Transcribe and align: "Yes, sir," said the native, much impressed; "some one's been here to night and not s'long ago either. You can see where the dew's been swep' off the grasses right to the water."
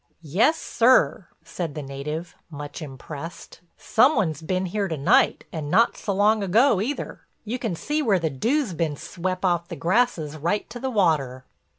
"Yes, 0.23 0.57
sir," 0.57 1.27
said 1.45 1.75
the 1.75 1.83
native, 1.83 2.33
much 2.49 2.81
impressed; 2.81 3.61
"some 3.77 4.15
one's 4.15 4.41
been 4.41 4.65
here 4.65 4.87
to 4.87 4.97
night 4.97 5.43
and 5.53 5.69
not 5.69 5.93
s'long 5.95 6.41
ago 6.41 6.81
either. 6.81 7.19
You 7.45 7.59
can 7.59 7.75
see 7.75 8.01
where 8.01 8.17
the 8.17 8.31
dew's 8.31 8.73
been 8.73 8.95
swep' 8.95 9.45
off 9.45 9.67
the 9.67 9.75
grasses 9.75 10.37
right 10.37 10.67
to 10.71 10.79
the 10.79 10.89
water." 10.89 11.45